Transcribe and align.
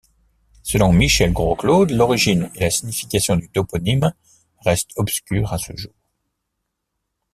Selon 0.63 0.93
Michel 0.93 1.31
Grosclaude, 1.31 1.91
l’origine 1.91 2.49
et 2.55 2.61
la 2.61 2.69
signification 2.71 3.35
du 3.35 3.49
toponyme 3.49 4.11
restent 4.65 4.93
obscures 4.97 5.53
à 5.53 5.59
ce 5.59 5.75
jour. 5.77 5.93